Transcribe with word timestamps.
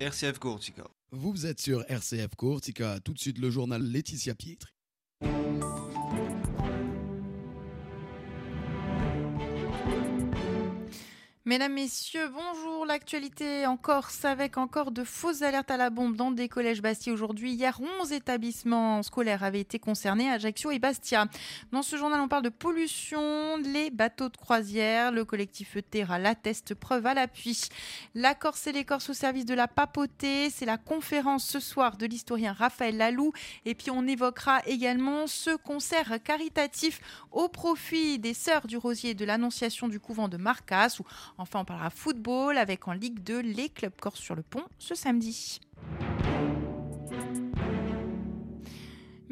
RCF 0.00 0.40
Cortica. 0.40 0.82
Vous 1.12 1.46
êtes 1.46 1.60
sur 1.60 1.84
RCF 1.88 2.34
Cortica, 2.36 2.98
tout 2.98 3.12
de 3.12 3.18
suite 3.20 3.38
le 3.38 3.48
journal 3.48 3.80
Laetitia 3.80 4.34
Pietri. 4.34 4.72
Mesdames, 11.44 11.74
Messieurs, 11.74 12.28
bonjour. 12.28 12.73
L'actualité 12.86 13.66
en 13.66 13.78
Corse 13.78 14.26
avec 14.26 14.58
encore 14.58 14.90
de 14.90 15.04
fausses 15.04 15.40
alertes 15.40 15.70
à 15.70 15.78
la 15.78 15.88
bombe 15.88 16.16
dans 16.16 16.30
des 16.30 16.48
collèges 16.50 16.82
Bastia 16.82 17.14
aujourd'hui. 17.14 17.52
Hier, 17.52 17.80
11 18.00 18.12
établissements 18.12 19.02
scolaires 19.02 19.42
avaient 19.42 19.60
été 19.60 19.78
concernés, 19.78 20.30
Ajaccio 20.30 20.70
et 20.70 20.78
Bastia. 20.78 21.26
Dans 21.72 21.82
ce 21.82 21.96
journal, 21.96 22.20
on 22.20 22.28
parle 22.28 22.42
de 22.42 22.50
pollution, 22.50 23.56
les 23.56 23.90
bateaux 23.90 24.28
de 24.28 24.36
croisière. 24.36 25.12
Le 25.12 25.24
collectif 25.24 25.78
Terra 25.90 26.18
l'atteste, 26.18 26.74
preuve 26.74 27.06
à 27.06 27.14
l'appui. 27.14 27.68
La 28.14 28.34
Corse 28.34 28.66
et 28.66 28.72
les 28.72 28.84
Corses 28.84 29.08
au 29.08 29.14
service 29.14 29.46
de 29.46 29.54
la 29.54 29.66
papauté. 29.66 30.50
C'est 30.50 30.66
la 30.66 30.76
conférence 30.76 31.44
ce 31.44 31.60
soir 31.60 31.96
de 31.96 32.04
l'historien 32.04 32.52
Raphaël 32.52 32.98
Lalou. 32.98 33.32
Et 33.64 33.74
puis, 33.74 33.90
on 33.90 34.06
évoquera 34.06 34.60
également 34.66 35.26
ce 35.26 35.56
concert 35.56 36.22
caritatif 36.22 37.00
au 37.32 37.48
profit 37.48 38.18
des 38.18 38.34
Sœurs 38.34 38.66
du 38.66 38.76
Rosier 38.76 39.14
de 39.14 39.24
l'Annonciation 39.24 39.88
du 39.88 40.00
couvent 40.00 40.28
de 40.28 40.36
Marcas. 40.36 40.98
Enfin, 41.38 41.60
on 41.60 41.64
parlera 41.64 41.88
football 41.90 42.58
avec 42.58 42.73
en 42.86 42.92
Ligue 42.92 43.20
2 43.22 43.40
les 43.40 43.68
clubs 43.68 43.94
corse 44.00 44.20
sur 44.20 44.34
le 44.34 44.42
pont 44.42 44.64
ce 44.78 44.94
samedi. 44.94 45.60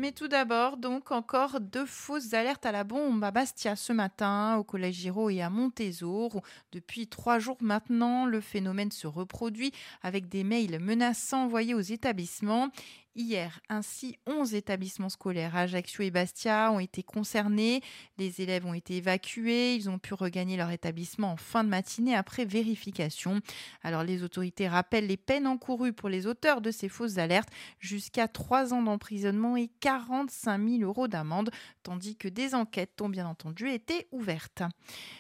Mais 0.03 0.11
tout 0.11 0.27
d'abord, 0.27 0.79
donc 0.79 1.13
encore 1.13 1.61
deux 1.61 1.87
fausses 1.87 2.35
alertes 2.35 2.67
à 2.67 2.73
la 2.73 2.83
bombe 2.83 3.23
à 3.23 3.31
Bastia 3.31 3.77
ce 3.77 3.93
matin, 3.93 4.57
au 4.57 4.65
Collège 4.65 4.97
Giraud 4.97 5.31
et 5.31 5.43
à 5.43 5.49
Montésor. 5.49 6.35
Où 6.35 6.41
depuis 6.73 7.07
trois 7.07 7.39
jours 7.39 7.59
maintenant, 7.61 8.27
le 8.27 8.41
phénomène 8.41 8.91
se 8.91 9.07
reproduit 9.07 9.71
avec 10.03 10.29
des 10.29 10.43
mails 10.43 10.81
menaçants 10.81 11.45
envoyés 11.45 11.75
aux 11.75 11.81
établissements. 11.81 12.71
Hier, 13.15 13.61
ainsi, 13.69 14.17
11 14.27 14.55
établissements 14.55 15.11
scolaires 15.11 15.55
Ajaccio 15.55 16.03
et 16.03 16.11
Bastia 16.11 16.73
ont 16.73 16.79
été 16.79 17.03
concernés. 17.03 17.83
Les 18.17 18.41
élèves 18.41 18.65
ont 18.65 18.73
été 18.73 18.97
évacués. 18.97 19.75
Ils 19.75 19.91
ont 19.91 19.99
pu 19.99 20.15
regagner 20.15 20.57
leur 20.57 20.71
établissement 20.71 21.33
en 21.33 21.37
fin 21.37 21.63
de 21.63 21.69
matinée 21.69 22.15
après 22.15 22.47
vérification. 22.47 23.41
Alors, 23.83 24.03
les 24.03 24.23
autorités 24.23 24.67
rappellent 24.67 25.07
les 25.07 25.19
peines 25.19 25.47
encourues 25.47 25.93
pour 25.93 26.09
les 26.09 26.27
auteurs 26.27 26.63
de 26.63 26.71
ces 26.71 26.89
fausses 26.89 27.19
alertes 27.19 27.51
jusqu'à 27.81 28.29
3 28.29 28.73
ans 28.73 28.83
d'emprisonnement 28.83 29.59
et 29.59 29.69
45 29.81 30.67
000 30.67 30.83
euros 30.83 31.07
d'amende, 31.07 31.51
tandis 31.83 32.17
que 32.17 32.29
des 32.29 32.55
enquêtes 32.55 33.01
ont 33.01 33.09
bien 33.09 33.27
entendu 33.27 33.69
été 33.71 34.07
ouvertes. 34.13 34.63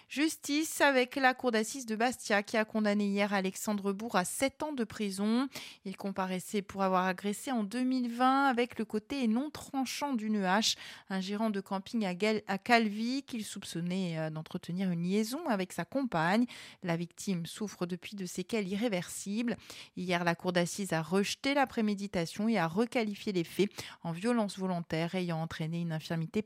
Justice 0.09 0.81
avec 0.81 1.17
la 1.17 1.33
cour 1.33 1.53
d'assises 1.53 1.87
de 1.87 1.97
Bastia 1.97 2.43
qui 2.43 2.57
a 2.57 2.65
condamné 2.65 3.07
hier 3.07 3.33
Alexandre 3.33 3.93
Bourg 3.93 4.17
à 4.17 4.25
7 4.25 4.63
ans 4.63 4.73
de 4.73 4.85
prison. 4.85 5.49
Il 5.85 5.97
comparaissait 5.97 6.61
pour 6.61 6.83
avoir 6.83 7.07
agressé 7.07 7.51
en 7.51 7.65
2020 7.65 8.47
avec 8.47 8.79
le 8.79 8.85
côté 8.85 9.27
non 9.27 9.51
tranchant 9.51 10.13
d'une 10.13 10.45
hache 10.45 10.77
un 11.09 11.21
gérant 11.21 11.51
de 11.51 11.61
camping 11.61 12.05
à, 12.05 12.59
Calvi 12.59 13.23
qu'il 13.23 13.45
soupçonnait 13.45 14.19
euh, 14.19 14.31
d'entretenir 14.31 14.91
une 14.91 15.03
liaison 15.03 15.47
avec 15.49 15.73
sa 15.73 15.85
compagne. 15.85 16.47
La 16.83 16.97
victime 16.97 17.47
souffre 17.47 17.87
depuis 17.87 18.17
de 18.17 18.27
séquelles 18.27 18.69
irréversibles. 18.69 19.57
Hier, 19.97 20.25
la 20.25 20.35
cour 20.35 20.53
d'assises 20.53 20.93
a 20.93 21.03
rejeté 21.03 21.55
la 21.55 21.67
préméditation 21.67 22.49
et 22.49 22.59
a 22.59 22.67
requalifié 22.67 23.33
les 23.33 23.45
faits 23.45 23.71
en 24.03 24.13
violence 24.13 24.59
volontaire 24.59 25.15
ayant 25.15 25.41
entraîné 25.41 25.81
une 25.81 25.93
infirmité 25.93 26.43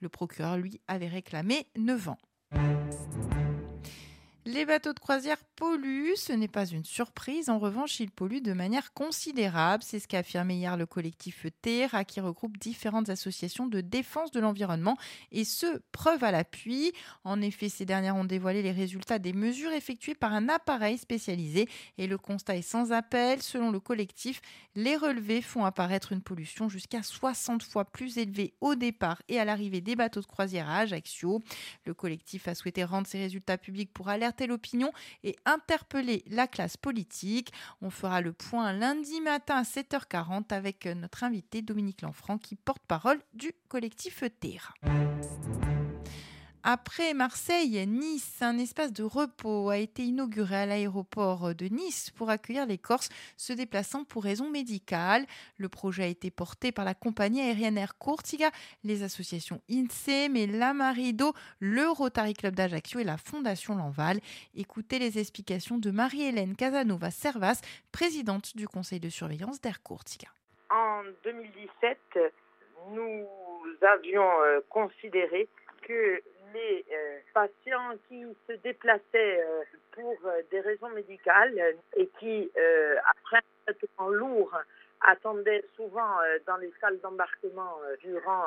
Le 0.00 0.08
procureur, 0.08 0.56
lui, 0.56 0.80
avait 0.86 1.08
réclamé 1.08 1.66
9 1.76 2.08
ans. 2.10 2.18
Les 4.50 4.64
bateaux 4.64 4.94
de 4.94 4.98
croisière 4.98 5.36
polluent, 5.56 6.16
ce 6.16 6.32
n'est 6.32 6.48
pas 6.48 6.64
une 6.64 6.86
surprise. 6.86 7.50
En 7.50 7.58
revanche, 7.58 8.00
ils 8.00 8.10
polluent 8.10 8.40
de 8.40 8.54
manière 8.54 8.94
considérable. 8.94 9.82
C'est 9.82 9.98
ce 9.98 10.08
qu'a 10.08 10.20
affirmé 10.20 10.54
hier 10.54 10.78
le 10.78 10.86
collectif 10.86 11.44
Terra, 11.60 12.06
qui 12.06 12.18
regroupe 12.18 12.56
différentes 12.56 13.10
associations 13.10 13.66
de 13.66 13.82
défense 13.82 14.30
de 14.30 14.40
l'environnement, 14.40 14.96
et 15.32 15.44
ce, 15.44 15.82
preuve 15.92 16.24
à 16.24 16.30
l'appui. 16.30 16.92
En 17.24 17.42
effet, 17.42 17.68
ces 17.68 17.84
dernières 17.84 18.16
ont 18.16 18.24
dévoilé 18.24 18.62
les 18.62 18.72
résultats 18.72 19.18
des 19.18 19.34
mesures 19.34 19.72
effectuées 19.72 20.14
par 20.14 20.32
un 20.32 20.48
appareil 20.48 20.96
spécialisé, 20.96 21.68
et 21.98 22.06
le 22.06 22.16
constat 22.16 22.56
est 22.56 22.62
sans 22.62 22.90
appel. 22.90 23.42
Selon 23.42 23.70
le 23.70 23.80
collectif, 23.80 24.40
les 24.74 24.96
relevés 24.96 25.42
font 25.42 25.66
apparaître 25.66 26.12
une 26.12 26.22
pollution 26.22 26.70
jusqu'à 26.70 27.02
60 27.02 27.62
fois 27.62 27.84
plus 27.84 28.16
élevée 28.16 28.54
au 28.62 28.76
départ 28.76 29.20
et 29.28 29.38
à 29.38 29.44
l'arrivée 29.44 29.82
des 29.82 29.94
bateaux 29.94 30.22
de 30.22 30.26
croisière 30.26 30.70
à 30.70 30.78
Ajaccio. 30.78 31.42
Le 31.84 31.92
collectif 31.92 32.48
a 32.48 32.54
souhaité 32.54 32.82
rendre 32.82 33.06
ces 33.06 33.18
résultats 33.18 33.58
publics 33.58 33.92
pour 33.92 34.08
alerter 34.08 34.37
l'opinion 34.46 34.92
et 35.24 35.36
interpeller 35.44 36.24
la 36.28 36.46
classe 36.46 36.76
politique. 36.76 37.52
On 37.82 37.90
fera 37.90 38.20
le 38.20 38.32
point 38.32 38.72
lundi 38.72 39.20
matin 39.20 39.56
à 39.56 39.62
7h40 39.62 40.52
avec 40.52 40.86
notre 40.86 41.24
invité 41.24 41.62
Dominique 41.62 42.02
Lanfranc 42.02 42.38
qui 42.38 42.56
porte 42.56 42.82
parole 42.86 43.20
du 43.34 43.52
collectif 43.68 44.24
Terre. 44.40 44.74
Après 46.64 47.14
Marseille, 47.14 47.86
Nice, 47.86 48.42
un 48.42 48.58
espace 48.58 48.92
de 48.92 49.04
repos 49.04 49.70
a 49.70 49.78
été 49.78 50.02
inauguré 50.02 50.56
à 50.56 50.66
l'aéroport 50.66 51.54
de 51.54 51.66
Nice 51.66 52.10
pour 52.10 52.30
accueillir 52.30 52.66
les 52.66 52.78
Corses 52.78 53.10
se 53.36 53.52
déplaçant 53.52 54.04
pour 54.04 54.24
raisons 54.24 54.50
médicales. 54.50 55.24
Le 55.56 55.68
projet 55.68 56.02
a 56.04 56.06
été 56.08 56.30
porté 56.30 56.72
par 56.72 56.84
la 56.84 56.94
compagnie 56.94 57.40
aérienne 57.40 57.78
Air 57.78 57.96
Courtiga, 57.96 58.50
les 58.82 59.04
associations 59.04 59.60
INSEE, 59.70 60.28
mais 60.28 60.46
la 60.46 60.74
Marido, 60.74 61.32
le 61.60 61.88
Rotary 61.88 62.34
Club 62.34 62.54
d'Ajaccio 62.54 62.98
et 63.00 63.04
la 63.04 63.18
Fondation 63.18 63.76
Lanval. 63.76 64.18
Écoutez 64.56 64.98
les 64.98 65.18
explications 65.18 65.78
de 65.78 65.90
Marie-Hélène 65.90 66.56
Casanova 66.56 67.10
Servas, 67.10 67.60
présidente 67.92 68.56
du 68.56 68.66
conseil 68.66 68.98
de 68.98 69.08
surveillance 69.08 69.60
d'Air 69.60 69.82
Courtiga. 69.82 70.28
En 70.70 71.02
2017, 71.24 71.98
nous 72.90 73.26
avions 73.82 74.42
euh, 74.42 74.60
considéré 74.68 75.48
que 75.82 76.22
les 76.54 76.84
euh, 76.92 77.18
patients 77.34 77.96
qui 78.08 78.24
se 78.48 78.52
déplaçaient 78.54 79.40
euh, 79.40 79.62
pour 79.92 80.16
euh, 80.24 80.42
des 80.50 80.60
raisons 80.60 80.88
médicales 80.90 81.74
et 81.96 82.08
qui, 82.18 82.50
après 83.04 83.40
un 83.66 83.72
traitement 83.72 84.08
lourd, 84.08 84.56
attendaient 85.00 85.64
souvent 85.76 86.16
dans 86.46 86.56
les 86.56 86.72
salles 86.80 86.98
d'embarquement 87.00 87.78
durant 88.02 88.46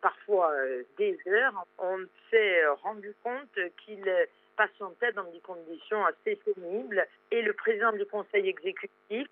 parfois 0.00 0.52
des 0.96 1.18
heures, 1.26 1.66
on 1.78 1.98
s'est 2.30 2.66
rendu 2.82 3.14
compte 3.22 3.58
qu'ils 3.84 4.26
patientaient 4.56 5.12
dans 5.12 5.24
des 5.24 5.40
conditions 5.40 6.04
assez 6.06 6.36
pénibles. 6.36 7.04
Et 7.32 7.42
le 7.42 7.52
président 7.52 7.92
du 7.92 8.06
conseil 8.06 8.48
exécutif 8.48 9.28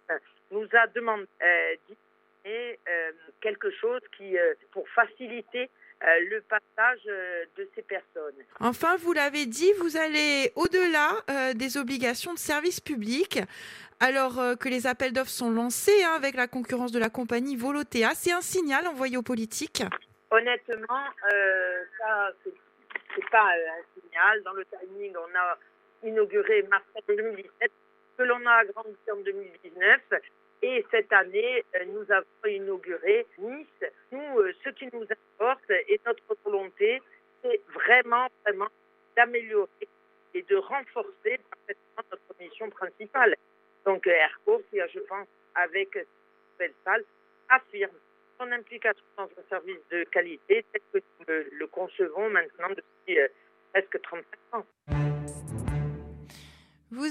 nous 0.50 0.66
a 0.72 0.86
demandé 0.88 1.26
quelque 3.46 3.70
chose 3.70 4.00
qui, 4.16 4.36
pour 4.72 4.88
faciliter 4.88 5.70
euh, 6.02 6.06
le 6.28 6.42
passage 6.42 7.00
euh, 7.06 7.44
de 7.56 7.66
ces 7.74 7.80
personnes. 7.80 8.34
Enfin, 8.60 8.96
vous 8.98 9.14
l'avez 9.14 9.46
dit, 9.46 9.72
vous 9.78 9.96
allez 9.96 10.52
au-delà 10.54 11.08
euh, 11.30 11.54
des 11.54 11.78
obligations 11.78 12.34
de 12.34 12.38
service 12.38 12.80
public. 12.80 13.40
Alors 13.98 14.34
que 14.60 14.68
les 14.68 14.86
appels 14.86 15.14
d'offres 15.14 15.30
sont 15.30 15.50
lancés 15.50 16.04
hein, 16.04 16.12
avec 16.16 16.34
la 16.34 16.48
concurrence 16.48 16.92
de 16.92 16.98
la 16.98 17.08
compagnie 17.08 17.56
Volotea, 17.56 18.10
c'est 18.14 18.30
un 18.30 18.42
signal 18.42 18.86
envoyé 18.86 19.16
aux 19.16 19.22
politiques? 19.22 19.82
Honnêtement, 20.30 21.04
ça, 21.96 22.30
c'est 22.44 23.30
pas 23.30 23.52
un 23.54 23.98
signal. 23.98 24.42
Dans 24.42 24.52
le 24.52 24.66
timing, 24.66 25.14
on 25.16 25.38
a 25.38 25.58
inauguré 26.06 26.62
mars 26.64 26.84
2017, 27.08 27.72
que 28.18 28.22
l'on 28.22 28.44
a 28.44 28.56
agrandi 28.56 28.98
en 29.10 29.16
2019. 29.16 30.00
Et 30.62 30.84
cette 30.90 31.12
année, 31.12 31.64
euh, 31.74 31.84
nous 31.86 32.10
avons 32.10 32.26
inauguré 32.46 33.26
Nice. 33.38 33.66
Nous, 34.10 34.38
euh, 34.38 34.52
ce 34.64 34.70
qui 34.70 34.88
nous 34.92 35.02
importe 35.02 35.70
et 35.70 36.00
notre 36.06 36.22
volonté, 36.44 37.02
c'est 37.42 37.60
vraiment, 37.72 38.26
vraiment 38.44 38.68
d'améliorer 39.16 39.88
et 40.34 40.42
de 40.42 40.56
renforcer 40.56 41.38
notre 41.96 42.40
mission 42.40 42.70
principale. 42.70 43.36
Donc, 43.84 44.06
Air 44.06 44.38
je 44.46 45.00
pense, 45.00 45.28
avec 45.54 45.88
cette 45.92 46.08
nouvelle 46.52 46.74
salle, 46.84 47.04
affirme 47.48 47.96
son 48.38 48.50
implication 48.52 49.04
dans 49.16 49.24
un 49.24 49.48
service 49.48 49.80
de 49.90 50.04
qualité 50.04 50.64
tel 50.72 50.82
que 50.92 50.98
nous 51.20 51.58
le, 51.58 51.66
concevons 51.68 52.28
maintenant 52.30 52.68
depuis 52.70 53.18
euh, 53.18 53.28
presque 53.72 54.00
35 54.02 54.24
ans. 54.58 55.05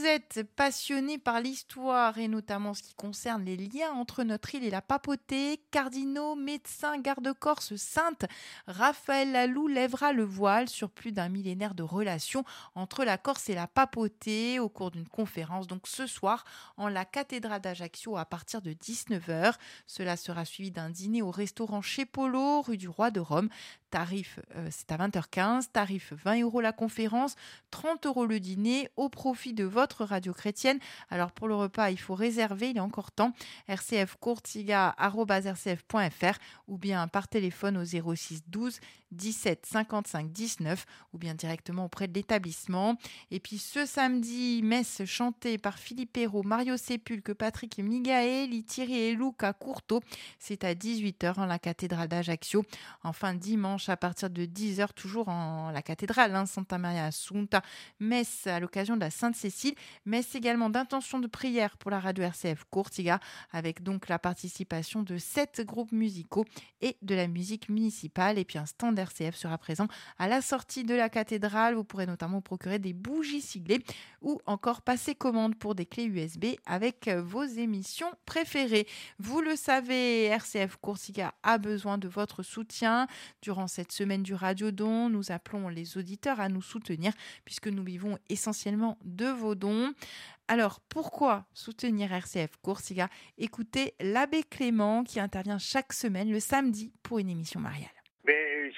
Vous 0.06 0.12
êtes 0.12 0.44
passionné 0.56 1.18
par 1.18 1.42
l'histoire 1.42 2.20
et 2.20 2.28
notamment 2.28 2.76
ce 2.76 2.84
qui 2.84 2.94
concerne 2.94 3.44
les 3.44 3.58
liens 3.58 3.90
entre 3.90 4.22
notre 4.22 4.54
île 4.54 4.64
et 4.64 4.70
la 4.70 4.84
papauté. 4.84 5.60
Cardinaux, 5.72 6.36
médecins, 6.36 7.00
garde-corse, 7.00 7.76
sainte, 7.76 8.26
Raphaël 8.68 9.32
Lalou 9.32 9.68
lèvera 9.68 10.14
le 10.14 10.24
voile 10.24 10.70
sur 10.70 10.92
plus 10.92 11.12
d'un 11.12 11.28
millénaire 11.28 11.74
de 11.74 11.82
relations 11.82 12.46
entre 12.76 13.04
la 13.04 13.18
Corse 13.18 13.50
et 13.50 13.56
la 13.56 13.66
papauté 13.66 14.60
au 14.60 14.70
cours 14.70 14.92
d'une 14.92 15.08
conférence, 15.08 15.66
donc 15.66 15.88
ce 15.88 16.06
soir, 16.06 16.46
en 16.78 16.88
la 16.88 17.04
cathédrale 17.04 17.62
d'Ajaccio 17.62 18.16
à 18.16 18.26
partir 18.26 18.62
de 18.62 18.74
19h. 18.74 19.56
Cela 19.88 20.18
sera 20.18 20.46
suivi 20.46 20.70
d'un 20.70 20.92
dîner 20.92 21.24
au 21.24 21.32
restaurant 21.32 21.82
chez 21.82 22.06
Polo, 22.06 22.62
rue 22.62 22.78
du 22.78 22.90
Roi 22.90 23.10
de 23.10 23.22
Rome. 23.22 23.50
Tarif, 23.96 24.42
euh, 24.58 24.68
c'est 24.72 24.92
à 24.92 24.98
20h15, 24.98 25.70
tarif 25.72 26.12
20 26.26 26.42
euros 26.42 26.60
la 26.60 26.74
conférence, 26.74 27.38
30 27.72 28.08
euros 28.08 28.26
le 28.26 28.42
dîner 28.42 28.90
au 28.98 29.08
profit 29.08 29.54
de 29.54 29.64
votre 29.64 30.04
radio 30.04 30.34
chrétienne. 30.34 30.80
Alors 31.10 31.32
pour 31.32 31.48
le 31.48 31.56
repas, 31.56 31.92
il 31.92 31.98
faut 31.98 32.14
réserver, 32.14 32.72
il 32.72 32.76
est 32.76 32.82
encore 32.82 33.14
temps, 33.14 33.32
rcfcourtiga.rcf.fr 33.70 36.40
ou 36.68 36.78
bien 36.78 37.08
par 37.08 37.30
téléphone 37.30 37.78
au 37.78 37.86
06 37.86 38.44
12 38.50 38.82
17 39.12 39.66
55 39.66 40.32
19 40.32 40.86
ou 41.14 41.18
bien 41.18 41.34
directement 41.34 41.86
auprès 41.86 42.08
de 42.08 42.14
l'établissement. 42.14 42.98
Et 43.32 43.40
puis 43.40 43.58
ce 43.58 43.86
samedi, 43.86 44.62
messe 44.62 45.06
chantée 45.06 45.58
par 45.58 45.80
Philippe 45.80 46.18
Hérault, 46.18 46.44
Mario 46.44 46.78
Sépulque, 46.78 47.34
Patrick 47.34 47.78
Migaël, 47.78 48.50
Thierry 48.64 48.98
et 48.98 49.16
Luca 49.16 49.54
Courteau. 49.54 50.02
C'est 50.38 50.64
à 50.64 50.74
18h 50.74 51.40
en 51.40 51.46
la 51.46 51.60
cathédrale 51.60 52.10
d'Ajaccio. 52.10 52.66
Enfin 53.04 53.34
dimanche 53.34 53.85
à 53.90 53.98
partir 53.98 54.30
de 54.30 54.46
10h 54.46 54.94
toujours 54.94 55.30
en 55.30 55.72
la 55.72 55.82
cathédrale 55.82 56.36
hein, 56.36 56.46
Santa 56.46 56.78
Maria 56.78 57.06
Assunta. 57.06 57.62
Messe 58.00 58.48
à 58.48 58.60
l'occasion 58.60 58.96
de 58.96 59.02
la 59.02 59.12
Sainte-Cécile. 59.12 59.76
Messe 60.06 60.36
également 60.36 60.70
d'intention 60.70 61.20
de 61.20 61.28
prière 61.28 61.78
pour 61.78 61.92
la 61.92 62.00
radio 62.00 62.24
RCF 62.24 62.64
Courtiga 62.70 63.20
avec 63.52 63.84
donc 63.84 64.08
la 64.08 64.20
participation 64.20 65.04
de 65.04 65.18
sept 65.18 65.62
groupes 65.66 65.92
musicaux 65.92 66.46
et 66.82 66.98
de 67.02 67.16
la 67.16 67.28
musique 67.28 67.70
municipale. 67.70 68.38
Et 68.38 68.46
puis 68.46 68.58
un 68.58 68.66
stand 68.66 68.98
RCF 68.98 69.36
sera 69.36 69.58
présent 69.58 69.88
à 70.18 70.28
la 70.28 70.42
sortie 70.42 70.84
de 70.84 70.96
la 70.96 71.10
cathédrale. 71.10 71.76
Vous 71.76 71.84
pourrez 71.84 72.06
notamment 72.06 72.42
procurer 72.42 72.80
des 72.80 72.94
bougies 72.94 73.42
siglées 73.42 73.84
ou 74.22 74.40
encore 74.46 74.82
passer 74.82 75.16
commande 75.16 75.56
pour 75.56 75.76
des 75.76 75.86
clés 75.86 76.06
USB 76.06 76.46
avec 76.66 77.10
vos 77.10 77.44
émissions 77.44 78.12
préférées. 78.26 78.88
Vous 79.20 79.42
le 79.42 79.56
savez, 79.56 80.26
RCF 80.26 80.78
Coursica 80.78 81.34
a 81.44 81.58
besoin 81.58 81.98
de 81.98 82.08
votre 82.08 82.44
soutien. 82.44 83.08
Durant 83.42 83.68
cette 83.76 83.92
semaine 83.92 84.24
du 84.24 84.34
Radio 84.34 84.72
Don, 84.72 85.10
nous 85.10 85.34
appelons 85.34 85.68
les 85.68 85.98
auditeurs 85.98 86.40
à 86.40 86.48
nous 86.48 86.62
soutenir 86.62 87.12
puisque 87.44 87.68
nous 87.68 87.84
vivons 87.84 88.18
essentiellement 88.30 88.98
de 89.04 89.26
vos 89.26 89.54
dons. 89.54 89.94
Alors, 90.48 90.80
pourquoi 90.80 91.46
soutenir 91.54 92.14
RCF 92.14 92.52
Coursiga? 92.62 93.10
Écoutez 93.38 93.94
l'abbé 94.00 94.44
Clément 94.44 95.04
qui 95.04 95.20
intervient 95.20 95.58
chaque 95.58 95.92
semaine 95.92 96.32
le 96.32 96.40
samedi 96.40 96.94
pour 97.04 97.20
une 97.20 97.30
émission 97.30 97.60
mariale 97.60 97.95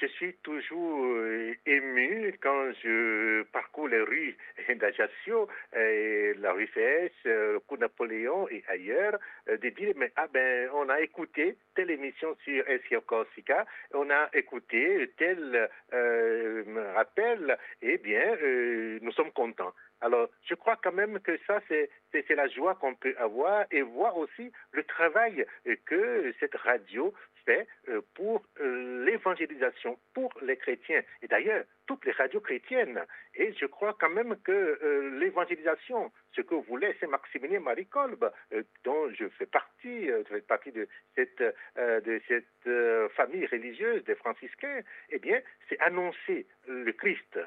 je 0.00 0.06
suis 0.06 0.34
toujours 0.42 1.04
euh, 1.04 1.54
ému 1.66 2.34
quand 2.40 2.72
je 2.82 3.42
parcours 3.44 3.88
les 3.88 4.00
rues 4.00 4.36
d'Ajaccio, 4.76 5.48
la 5.72 6.52
rue 6.52 6.68
CS, 6.68 7.10
euh, 7.26 7.54
le 7.54 7.60
coup 7.60 7.76
Napoléon 7.76 8.48
et 8.48 8.62
ailleurs, 8.68 9.18
euh, 9.48 9.56
de 9.56 9.68
dire 9.70 9.94
mais 9.96 10.12
ah 10.16 10.26
ben 10.32 10.70
on 10.74 10.88
a 10.88 11.00
écouté 11.00 11.56
telle 11.74 11.90
émission 11.90 12.36
sur 12.44 12.64
SIO 12.86 13.00
Corsica, 13.00 13.66
on 13.92 14.08
a 14.10 14.28
écouté 14.34 15.10
tel 15.16 15.68
rappel, 16.94 17.56
eh 17.82 17.98
bien 17.98 18.36
nous 19.00 19.12
sommes 19.12 19.32
contents. 19.32 19.72
Alors, 20.00 20.28
je 20.42 20.54
crois 20.54 20.76
quand 20.82 20.92
même 20.92 21.18
que 21.20 21.38
ça, 21.46 21.60
c'est, 21.68 21.90
la 22.30 22.48
joie 22.48 22.74
qu'on 22.76 22.94
peut 22.94 23.14
avoir 23.18 23.66
et 23.70 23.82
voir 23.82 24.16
aussi 24.16 24.52
le 24.72 24.84
travail 24.84 25.44
que 25.86 26.32
cette 26.38 26.54
radio 26.54 27.12
fait 27.44 27.66
pour 28.14 28.44
l'évangélisation 28.60 29.98
pour 30.14 30.32
les 30.42 30.56
chrétiens. 30.56 31.02
Et 31.22 31.28
d'ailleurs, 31.28 31.64
toutes 31.88 32.04
les 32.04 32.12
radios 32.12 32.40
chrétiennes. 32.40 33.00
Et 33.34 33.52
je 33.54 33.66
crois 33.66 33.96
quand 33.98 34.10
même 34.10 34.36
que 34.42 34.52
euh, 34.52 35.18
l'évangélisation, 35.18 36.12
ce 36.36 36.42
que 36.42 36.54
voulait 36.54 36.94
c'est 37.00 37.06
Maximilien 37.06 37.60
Marie 37.60 37.86
Kolb, 37.86 38.30
euh, 38.52 38.62
dont 38.84 39.10
je 39.14 39.26
fais 39.30 39.46
partie, 39.46 40.10
euh, 40.10 40.22
je 40.28 40.34
fais 40.34 40.40
partie 40.42 40.70
de 40.70 40.86
cette, 41.16 41.42
de 41.76 42.20
cette 42.28 43.12
famille 43.14 43.46
religieuse 43.46 44.04
des 44.04 44.14
franciscains, 44.14 44.80
eh 45.08 45.18
bien, 45.18 45.40
c'est 45.68 45.80
annoncer 45.80 46.46
le 46.66 46.92
Christ, 46.92 47.38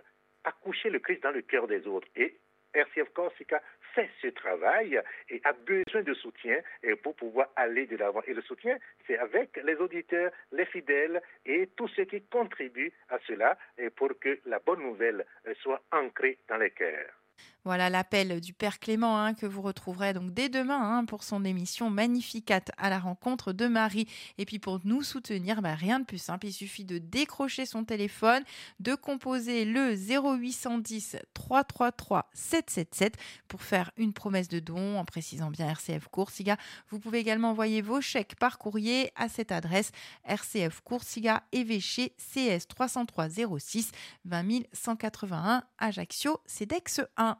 accoucher 0.43 0.89
le 0.89 0.99
Christ 0.99 1.23
dans 1.23 1.31
le 1.31 1.41
cœur 1.41 1.67
des 1.67 1.87
autres. 1.87 2.07
Et 2.15 2.37
RCF 2.73 3.09
Corsica 3.13 3.61
fait 3.93 4.09
ce 4.21 4.27
travail 4.27 5.01
et 5.29 5.41
a 5.43 5.53
besoin 5.53 6.03
de 6.03 6.13
soutien 6.13 6.57
pour 7.03 7.15
pouvoir 7.15 7.49
aller 7.55 7.85
de 7.85 7.97
l'avant. 7.97 8.21
Et 8.27 8.33
le 8.33 8.41
soutien, 8.41 8.77
c'est 9.05 9.17
avec 9.17 9.57
les 9.63 9.75
auditeurs, 9.75 10.31
les 10.51 10.65
fidèles 10.65 11.21
et 11.45 11.67
tous 11.75 11.89
ceux 11.89 12.05
qui 12.05 12.21
contribuent 12.23 12.93
à 13.09 13.19
cela 13.27 13.57
pour 13.97 14.17
que 14.19 14.39
la 14.45 14.59
bonne 14.59 14.81
nouvelle 14.81 15.25
soit 15.61 15.83
ancrée 15.91 16.37
dans 16.47 16.57
les 16.57 16.71
cœurs. 16.71 17.20
Voilà 17.63 17.91
l'appel 17.91 18.41
du 18.41 18.53
Père 18.53 18.79
Clément 18.79 19.19
hein, 19.19 19.35
que 19.35 19.45
vous 19.45 19.61
retrouverez 19.61 20.13
donc 20.13 20.33
dès 20.33 20.49
demain 20.49 20.97
hein, 20.97 21.05
pour 21.05 21.23
son 21.23 21.45
émission 21.45 21.91
Magnificat 21.91 22.61
à 22.77 22.89
la 22.89 22.97
rencontre 22.97 23.53
de 23.53 23.67
Marie. 23.67 24.07
Et 24.39 24.45
puis 24.45 24.57
pour 24.57 24.79
nous 24.83 25.03
soutenir, 25.03 25.61
bah, 25.61 25.75
rien 25.75 25.99
de 25.99 26.05
plus 26.05 26.17
simple, 26.17 26.47
il 26.47 26.53
suffit 26.53 26.85
de 26.85 26.97
décrocher 26.97 27.67
son 27.67 27.83
téléphone, 27.83 28.43
de 28.79 28.95
composer 28.95 29.65
le 29.65 29.93
0810 29.93 31.17
333 31.35 32.31
777 32.33 33.17
pour 33.47 33.61
faire 33.61 33.91
une 33.95 34.13
promesse 34.13 34.47
de 34.47 34.59
don 34.59 34.97
en 34.97 35.05
précisant 35.05 35.51
bien 35.51 35.69
RCF 35.69 36.07
Coursiga. 36.07 36.57
Vous 36.89 36.99
pouvez 36.99 37.19
également 37.19 37.51
envoyer 37.51 37.83
vos 37.83 38.01
chèques 38.01 38.37
par 38.37 38.57
courrier 38.57 39.11
à 39.15 39.29
cette 39.29 39.51
adresse 39.51 39.91
RCF 40.23 40.81
Coursiga 40.81 41.43
évêché 41.51 42.15
CS 42.17 42.67
303 42.67 43.27
06 43.59 43.91
20 44.25 44.63
181 44.73 45.63
Ajaccio, 45.77 46.39
CEDEX 46.47 47.01
1. 47.17 47.30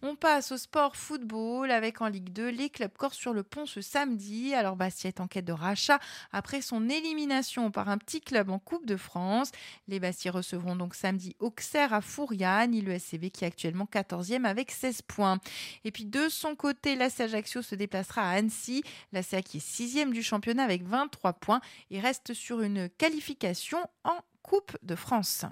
On 0.00 0.14
passe 0.14 0.52
au 0.52 0.56
sport 0.56 0.94
football 0.94 1.72
avec 1.72 2.00
en 2.00 2.06
Ligue 2.06 2.32
2 2.32 2.50
les 2.50 2.70
clubs 2.70 2.96
corse 2.96 3.16
sur 3.16 3.34
le 3.34 3.42
pont 3.42 3.66
ce 3.66 3.80
samedi. 3.80 4.54
Alors 4.54 4.76
Bastia 4.76 5.08
est 5.08 5.20
en 5.20 5.26
quête 5.26 5.44
de 5.44 5.52
rachat 5.52 5.98
après 6.30 6.62
son 6.62 6.88
élimination 6.88 7.72
par 7.72 7.88
un 7.88 7.98
petit 7.98 8.20
club 8.20 8.48
en 8.48 8.60
Coupe 8.60 8.86
de 8.86 8.96
France. 8.96 9.50
Les 9.88 9.98
Bastiais 9.98 10.30
recevront 10.30 10.76
donc 10.76 10.94
samedi 10.94 11.34
Auxerre 11.40 11.92
à 11.92 12.00
Fouriane, 12.00 12.80
le 12.80 12.96
SCV 12.96 13.30
qui 13.30 13.44
est 13.44 13.48
actuellement 13.48 13.88
14e 13.92 14.44
avec 14.44 14.70
16 14.70 15.02
points. 15.02 15.40
Et 15.84 15.90
puis 15.90 16.04
de 16.04 16.28
son 16.28 16.54
côté, 16.54 16.94
la 16.94 17.08
Ajaccio 17.18 17.62
se 17.62 17.74
déplacera 17.74 18.22
à 18.22 18.34
Annecy. 18.34 18.84
La 19.12 19.24
CA 19.24 19.42
qui 19.42 19.56
est 19.56 19.60
6e 19.60 20.12
du 20.12 20.22
championnat 20.22 20.62
avec 20.62 20.84
23 20.84 21.32
points 21.34 21.60
et 21.90 21.98
reste 21.98 22.34
sur 22.34 22.60
une 22.60 22.88
qualification 22.88 23.78
en 24.04 24.16
Coupe 24.42 24.76
de 24.82 24.94
France 24.94 25.44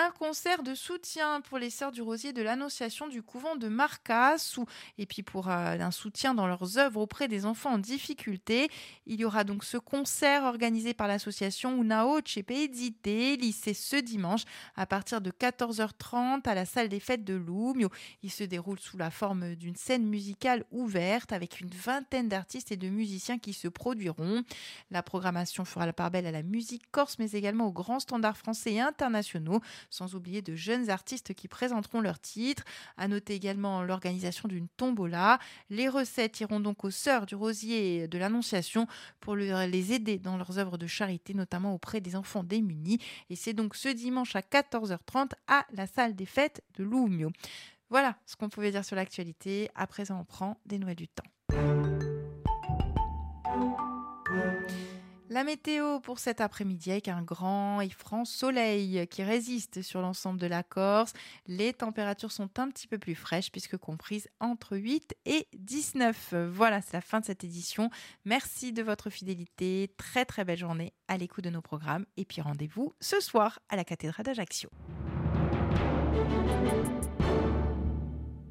un 0.00 0.10
concert 0.12 0.62
de 0.62 0.74
soutien 0.74 1.42
pour 1.42 1.58
les 1.58 1.68
Sœurs 1.68 1.92
du 1.92 2.00
Rosier 2.00 2.32
de 2.32 2.40
l'Annonciation 2.40 3.06
du 3.06 3.22
couvent 3.22 3.56
de 3.56 3.68
Marcas 3.68 4.58
et 4.96 5.04
puis 5.04 5.22
pour 5.22 5.48
euh, 5.48 5.78
un 5.78 5.90
soutien 5.90 6.32
dans 6.32 6.46
leurs 6.46 6.78
œuvres 6.78 7.00
auprès 7.00 7.28
des 7.28 7.44
enfants 7.44 7.72
en 7.72 7.78
difficulté. 7.78 8.70
Il 9.06 9.20
y 9.20 9.26
aura 9.26 9.44
donc 9.44 9.62
ce 9.62 9.76
concert 9.76 10.44
organisé 10.44 10.94
par 10.94 11.06
l'association 11.06 11.82
Unao 11.82 12.20
Pedite, 12.46 13.06
lycée 13.40 13.74
ce 13.74 13.96
dimanche 13.96 14.44
à 14.74 14.86
partir 14.86 15.20
de 15.20 15.30
14h30 15.30 16.48
à 16.48 16.54
la 16.54 16.64
salle 16.64 16.88
des 16.88 17.00
fêtes 17.00 17.24
de 17.24 17.34
Lumio. 17.34 17.90
Il 18.22 18.30
se 18.30 18.44
déroule 18.44 18.80
sous 18.80 18.96
la 18.96 19.10
forme 19.10 19.54
d'une 19.54 19.76
scène 19.76 20.06
musicale 20.06 20.64
ouverte 20.70 21.32
avec 21.32 21.60
une 21.60 21.70
vingtaine 21.70 22.28
d'artistes 22.28 22.72
et 22.72 22.76
de 22.78 22.88
musiciens 22.88 23.38
qui 23.38 23.52
se 23.52 23.68
produiront. 23.68 24.44
La 24.90 25.02
programmation 25.02 25.66
fera 25.66 25.84
la 25.84 25.92
part 25.92 26.10
belle 26.10 26.26
à 26.26 26.32
la 26.32 26.42
musique 26.42 26.90
corse 26.90 27.18
mais 27.18 27.32
également 27.32 27.66
aux 27.66 27.72
grands 27.72 28.00
standards 28.00 28.38
français 28.38 28.72
et 28.74 28.80
internationaux 28.80 29.60
sans 29.90 30.14
oublier 30.14 30.40
de 30.40 30.54
jeunes 30.54 30.88
artistes 30.88 31.34
qui 31.34 31.48
présenteront 31.48 32.00
leurs 32.00 32.18
titres. 32.18 32.64
À 32.96 33.08
noter 33.08 33.34
également 33.34 33.82
l'organisation 33.82 34.48
d'une 34.48 34.68
tombola. 34.68 35.38
Les 35.68 35.88
recettes 35.88 36.40
iront 36.40 36.60
donc 36.60 36.84
aux 36.84 36.90
sœurs 36.90 37.26
du 37.26 37.34
Rosier 37.34 38.08
de 38.08 38.18
l'Annonciation 38.18 38.86
pour 39.20 39.36
les 39.36 39.92
aider 39.92 40.18
dans 40.18 40.36
leurs 40.36 40.58
œuvres 40.58 40.78
de 40.78 40.86
charité, 40.86 41.34
notamment 41.34 41.74
auprès 41.74 42.00
des 42.00 42.16
enfants 42.16 42.44
démunis. 42.44 42.98
Et 43.28 43.36
c'est 43.36 43.52
donc 43.52 43.74
ce 43.74 43.88
dimanche 43.88 44.36
à 44.36 44.40
14h30 44.40 45.32
à 45.46 45.66
la 45.72 45.86
salle 45.86 46.14
des 46.14 46.26
fêtes 46.26 46.62
de 46.76 46.84
Loumio. 46.84 47.30
Voilà 47.90 48.16
ce 48.24 48.36
qu'on 48.36 48.48
pouvait 48.48 48.70
dire 48.70 48.84
sur 48.84 48.96
l'actualité. 48.96 49.68
À 49.74 49.86
présent, 49.86 50.20
on 50.20 50.24
prend 50.24 50.60
des 50.64 50.78
nouvelles 50.78 50.96
du 50.96 51.08
temps. 51.08 51.24
La 55.40 55.44
météo 55.44 56.00
pour 56.00 56.18
cet 56.18 56.42
après-midi 56.42 56.90
avec 56.90 57.08
un 57.08 57.22
grand 57.22 57.80
et 57.80 57.88
franc 57.88 58.26
soleil 58.26 59.06
qui 59.06 59.22
résiste 59.22 59.80
sur 59.80 60.02
l'ensemble 60.02 60.38
de 60.38 60.46
la 60.46 60.62
Corse. 60.62 61.14
Les 61.46 61.72
températures 61.72 62.30
sont 62.30 62.50
un 62.58 62.68
petit 62.68 62.86
peu 62.86 62.98
plus 62.98 63.14
fraîches 63.14 63.50
puisque 63.50 63.78
comprises 63.78 64.28
entre 64.40 64.76
8 64.76 65.14
et 65.24 65.48
19. 65.54 66.34
Voilà, 66.50 66.82
c'est 66.82 66.92
la 66.92 67.00
fin 67.00 67.20
de 67.20 67.24
cette 67.24 67.42
édition. 67.42 67.88
Merci 68.26 68.74
de 68.74 68.82
votre 68.82 69.08
fidélité. 69.08 69.90
Très 69.96 70.26
très 70.26 70.44
belle 70.44 70.58
journée 70.58 70.92
à 71.08 71.16
l'écoute 71.16 71.44
de 71.44 71.48
nos 71.48 71.62
programmes 71.62 72.04
et 72.18 72.26
puis 72.26 72.42
rendez-vous 72.42 72.94
ce 73.00 73.18
soir 73.18 73.60
à 73.70 73.76
la 73.76 73.84
cathédrale 73.84 74.26
d'Ajaccio. 74.26 74.68